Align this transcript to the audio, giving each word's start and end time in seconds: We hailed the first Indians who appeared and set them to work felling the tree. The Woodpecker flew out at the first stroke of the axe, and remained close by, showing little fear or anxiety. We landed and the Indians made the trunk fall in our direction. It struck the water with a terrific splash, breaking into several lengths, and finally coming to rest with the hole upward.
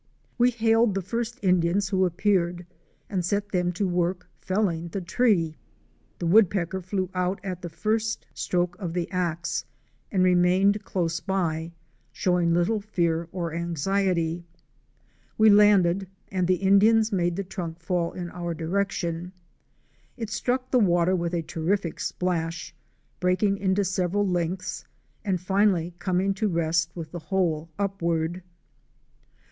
We 0.39 0.49
hailed 0.49 0.95
the 0.95 1.03
first 1.03 1.37
Indians 1.43 1.89
who 1.89 2.05
appeared 2.05 2.65
and 3.07 3.23
set 3.23 3.49
them 3.49 3.71
to 3.73 3.87
work 3.87 4.27
felling 4.39 4.87
the 4.87 4.99
tree. 4.99 5.57
The 6.17 6.25
Woodpecker 6.25 6.81
flew 6.81 7.11
out 7.13 7.39
at 7.43 7.61
the 7.61 7.69
first 7.69 8.25
stroke 8.33 8.75
of 8.79 8.93
the 8.93 9.07
axe, 9.11 9.63
and 10.11 10.23
remained 10.23 10.83
close 10.83 11.19
by, 11.19 11.73
showing 12.11 12.51
little 12.51 12.79
fear 12.81 13.29
or 13.31 13.53
anxiety. 13.53 14.43
We 15.37 15.51
landed 15.51 16.07
and 16.31 16.47
the 16.47 16.55
Indians 16.55 17.11
made 17.11 17.35
the 17.35 17.43
trunk 17.43 17.79
fall 17.79 18.11
in 18.11 18.31
our 18.31 18.55
direction. 18.55 19.33
It 20.17 20.31
struck 20.31 20.71
the 20.71 20.79
water 20.79 21.15
with 21.15 21.35
a 21.35 21.43
terrific 21.43 21.99
splash, 21.99 22.73
breaking 23.19 23.57
into 23.59 23.83
several 23.83 24.27
lengths, 24.27 24.83
and 25.23 25.39
finally 25.39 25.93
coming 25.99 26.33
to 26.33 26.47
rest 26.47 26.89
with 26.95 27.11
the 27.11 27.19
hole 27.19 27.69
upward. 27.77 28.41